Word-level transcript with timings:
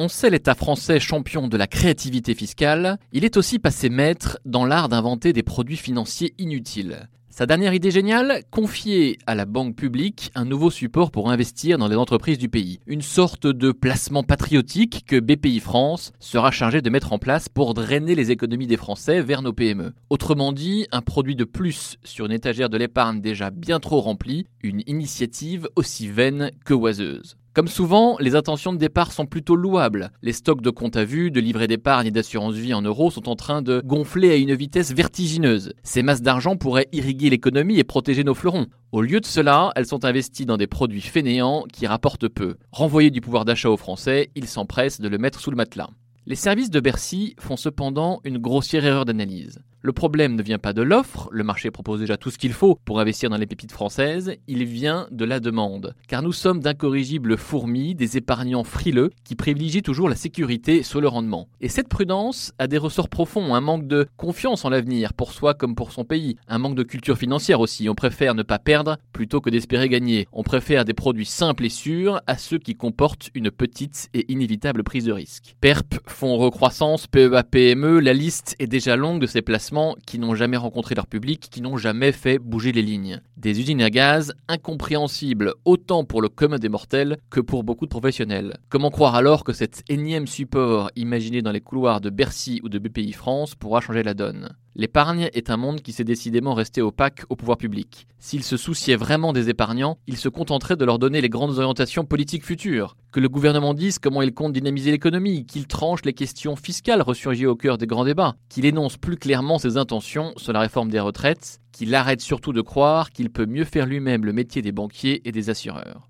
On 0.00 0.06
sait 0.06 0.30
l'État 0.30 0.54
français 0.54 1.00
champion 1.00 1.48
de 1.48 1.56
la 1.56 1.66
créativité 1.66 2.36
fiscale, 2.36 2.98
il 3.10 3.24
est 3.24 3.36
aussi 3.36 3.58
passé 3.58 3.88
maître 3.88 4.38
dans 4.44 4.64
l'art 4.64 4.88
d'inventer 4.88 5.32
des 5.32 5.42
produits 5.42 5.76
financiers 5.76 6.34
inutiles. 6.38 7.08
Sa 7.30 7.46
dernière 7.46 7.74
idée 7.74 7.90
géniale 7.90 8.44
Confier 8.52 9.18
à 9.26 9.34
la 9.34 9.44
banque 9.44 9.74
publique 9.74 10.30
un 10.36 10.44
nouveau 10.44 10.70
support 10.70 11.10
pour 11.10 11.32
investir 11.32 11.78
dans 11.78 11.88
les 11.88 11.96
entreprises 11.96 12.38
du 12.38 12.48
pays. 12.48 12.78
Une 12.86 13.02
sorte 13.02 13.48
de 13.48 13.72
placement 13.72 14.22
patriotique 14.22 15.04
que 15.04 15.18
BPI 15.18 15.58
France 15.58 16.12
sera 16.20 16.52
chargé 16.52 16.80
de 16.80 16.90
mettre 16.90 17.12
en 17.12 17.18
place 17.18 17.48
pour 17.48 17.74
drainer 17.74 18.14
les 18.14 18.30
économies 18.30 18.68
des 18.68 18.76
Français 18.76 19.20
vers 19.20 19.42
nos 19.42 19.52
PME. 19.52 19.94
Autrement 20.10 20.52
dit, 20.52 20.86
un 20.92 21.02
produit 21.02 21.34
de 21.34 21.42
plus 21.42 21.96
sur 22.04 22.26
une 22.26 22.32
étagère 22.32 22.70
de 22.70 22.78
l'épargne 22.78 23.20
déjà 23.20 23.50
bien 23.50 23.80
trop 23.80 24.00
remplie, 24.00 24.46
une 24.62 24.84
initiative 24.86 25.68
aussi 25.74 26.06
vaine 26.06 26.52
que 26.64 26.74
oiseuse. 26.74 27.36
Comme 27.58 27.66
souvent, 27.66 28.16
les 28.20 28.36
intentions 28.36 28.72
de 28.72 28.78
départ 28.78 29.10
sont 29.10 29.26
plutôt 29.26 29.56
louables. 29.56 30.12
Les 30.22 30.32
stocks 30.32 30.62
de 30.62 30.70
comptes 30.70 30.96
à 30.96 31.04
vue, 31.04 31.32
de 31.32 31.40
livrets 31.40 31.66
d'épargne 31.66 32.06
et 32.06 32.12
d'assurance 32.12 32.54
vie 32.54 32.72
en 32.72 32.82
euros 32.82 33.10
sont 33.10 33.28
en 33.28 33.34
train 33.34 33.62
de 33.62 33.82
gonfler 33.84 34.30
à 34.30 34.36
une 34.36 34.54
vitesse 34.54 34.92
vertigineuse. 34.92 35.72
Ces 35.82 36.04
masses 36.04 36.22
d'argent 36.22 36.54
pourraient 36.54 36.86
irriguer 36.92 37.30
l'économie 37.30 37.80
et 37.80 37.82
protéger 37.82 38.22
nos 38.22 38.36
fleurons. 38.36 38.68
Au 38.92 39.02
lieu 39.02 39.18
de 39.18 39.26
cela, 39.26 39.72
elles 39.74 39.86
sont 39.86 40.04
investies 40.04 40.46
dans 40.46 40.56
des 40.56 40.68
produits 40.68 41.00
fainéants 41.00 41.64
qui 41.72 41.88
rapportent 41.88 42.28
peu. 42.28 42.54
Renvoyer 42.70 43.10
du 43.10 43.20
pouvoir 43.20 43.44
d'achat 43.44 43.70
aux 43.70 43.76
Français, 43.76 44.30
ils 44.36 44.46
s'empressent 44.46 45.00
de 45.00 45.08
le 45.08 45.18
mettre 45.18 45.40
sous 45.40 45.50
le 45.50 45.56
matelas. 45.56 45.90
Les 46.26 46.36
services 46.36 46.70
de 46.70 46.78
Bercy 46.78 47.34
font 47.40 47.56
cependant 47.56 48.20
une 48.22 48.38
grossière 48.38 48.84
erreur 48.84 49.04
d'analyse. 49.04 49.58
Le 49.80 49.92
problème 49.92 50.34
ne 50.34 50.42
vient 50.42 50.58
pas 50.58 50.72
de 50.72 50.82
l'offre, 50.82 51.28
le 51.30 51.44
marché 51.44 51.70
propose 51.70 52.00
déjà 52.00 52.16
tout 52.16 52.32
ce 52.32 52.38
qu'il 52.38 52.52
faut 52.52 52.80
pour 52.84 52.98
investir 52.98 53.30
dans 53.30 53.36
les 53.36 53.46
pépites 53.46 53.70
françaises, 53.70 54.34
il 54.48 54.64
vient 54.64 55.06
de 55.12 55.24
la 55.24 55.38
demande. 55.38 55.94
Car 56.08 56.20
nous 56.20 56.32
sommes 56.32 56.58
d'incorrigibles 56.58 57.38
fourmis, 57.38 57.94
des 57.94 58.16
épargnants 58.16 58.64
frileux 58.64 59.12
qui 59.22 59.36
privilégient 59.36 59.82
toujours 59.82 60.08
la 60.08 60.16
sécurité 60.16 60.82
sur 60.82 61.00
le 61.00 61.06
rendement. 61.06 61.46
Et 61.60 61.68
cette 61.68 61.88
prudence 61.88 62.52
a 62.58 62.66
des 62.66 62.76
ressorts 62.76 63.08
profonds, 63.08 63.54
un 63.54 63.60
manque 63.60 63.86
de 63.86 64.08
confiance 64.16 64.64
en 64.64 64.70
l'avenir, 64.70 65.12
pour 65.12 65.30
soi 65.30 65.54
comme 65.54 65.76
pour 65.76 65.92
son 65.92 66.04
pays, 66.04 66.34
un 66.48 66.58
manque 66.58 66.74
de 66.74 66.82
culture 66.82 67.16
financière 67.16 67.60
aussi. 67.60 67.88
On 67.88 67.94
préfère 67.94 68.34
ne 68.34 68.42
pas 68.42 68.58
perdre 68.58 68.96
plutôt 69.12 69.40
que 69.40 69.48
d'espérer 69.48 69.88
gagner. 69.88 70.26
On 70.32 70.42
préfère 70.42 70.86
des 70.86 70.94
produits 70.94 71.24
simples 71.24 71.66
et 71.66 71.68
sûrs 71.68 72.20
à 72.26 72.36
ceux 72.36 72.58
qui 72.58 72.74
comportent 72.74 73.30
une 73.36 73.52
petite 73.52 74.08
et 74.12 74.32
inévitable 74.32 74.82
prise 74.82 75.04
de 75.04 75.12
risque. 75.12 75.54
PERP, 75.60 76.00
fonds 76.08 76.36
recroissance, 76.36 77.06
PEA, 77.06 77.44
PME, 77.48 78.00
la 78.00 78.12
liste 78.12 78.56
est 78.58 78.66
déjà 78.66 78.96
longue 78.96 79.20
de 79.20 79.26
ces 79.26 79.40
placements 79.40 79.67
qui 80.06 80.18
n'ont 80.18 80.34
jamais 80.34 80.56
rencontré 80.56 80.94
leur 80.94 81.06
public, 81.06 81.48
qui 81.50 81.60
n'ont 81.60 81.76
jamais 81.76 82.12
fait 82.12 82.38
bouger 82.38 82.72
les 82.72 82.82
lignes. 82.82 83.20
Des 83.36 83.60
usines 83.60 83.82
à 83.82 83.90
gaz 83.90 84.32
incompréhensibles 84.48 85.54
autant 85.64 86.04
pour 86.04 86.22
le 86.22 86.28
commun 86.28 86.58
des 86.58 86.68
mortels 86.68 87.18
que 87.30 87.40
pour 87.40 87.64
beaucoup 87.64 87.84
de 87.84 87.90
professionnels. 87.90 88.56
Comment 88.68 88.90
croire 88.90 89.14
alors 89.14 89.44
que 89.44 89.52
cet 89.52 89.82
énième 89.88 90.26
support 90.26 90.90
imaginé 90.96 91.42
dans 91.42 91.52
les 91.52 91.60
couloirs 91.60 92.00
de 92.00 92.10
Bercy 92.10 92.60
ou 92.62 92.68
de 92.68 92.78
BPI 92.78 93.12
France 93.12 93.54
pourra 93.54 93.80
changer 93.80 94.02
la 94.02 94.14
donne? 94.14 94.56
L'épargne 94.80 95.28
est 95.34 95.50
un 95.50 95.56
monde 95.56 95.80
qui 95.80 95.90
s'est 95.90 96.04
décidément 96.04 96.54
resté 96.54 96.82
opaque 96.82 97.24
au 97.30 97.34
pouvoir 97.34 97.58
public. 97.58 98.06
S'il 98.20 98.44
se 98.44 98.56
souciait 98.56 98.94
vraiment 98.94 99.32
des 99.32 99.50
épargnants, 99.50 99.98
il 100.06 100.16
se 100.16 100.28
contenterait 100.28 100.76
de 100.76 100.84
leur 100.84 101.00
donner 101.00 101.20
les 101.20 101.28
grandes 101.28 101.58
orientations 101.58 102.04
politiques 102.04 102.44
futures. 102.44 102.96
Que 103.10 103.18
le 103.18 103.28
gouvernement 103.28 103.74
dise 103.74 103.98
comment 103.98 104.22
il 104.22 104.32
compte 104.32 104.52
dynamiser 104.52 104.92
l'économie, 104.92 105.46
qu'il 105.46 105.66
tranche 105.66 106.04
les 106.04 106.12
questions 106.12 106.54
fiscales 106.54 107.02
ressurgies 107.02 107.46
au 107.46 107.56
cœur 107.56 107.76
des 107.76 107.88
grands 107.88 108.04
débats, 108.04 108.36
qu'il 108.48 108.66
énonce 108.66 108.96
plus 108.96 109.16
clairement 109.16 109.58
ses 109.58 109.78
intentions 109.78 110.32
sur 110.36 110.52
la 110.52 110.60
réforme 110.60 110.90
des 110.90 111.00
retraites, 111.00 111.58
qu'il 111.72 111.92
arrête 111.96 112.20
surtout 112.20 112.52
de 112.52 112.60
croire 112.60 113.10
qu'il 113.10 113.30
peut 113.30 113.46
mieux 113.46 113.64
faire 113.64 113.84
lui-même 113.84 114.24
le 114.24 114.32
métier 114.32 114.62
des 114.62 114.70
banquiers 114.70 115.28
et 115.28 115.32
des 115.32 115.50
assureurs. 115.50 116.08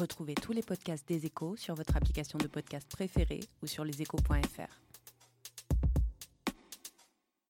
Retrouvez 0.00 0.32
tous 0.32 0.52
les 0.52 0.62
podcasts 0.62 1.06
des 1.06 1.26
échos 1.26 1.56
sur 1.56 1.74
votre 1.74 1.98
application 1.98 2.38
de 2.38 2.46
podcast 2.46 2.88
préférée 2.90 3.40
ou 3.62 3.66
sur 3.66 3.84
leséchos.fr. 3.84 4.91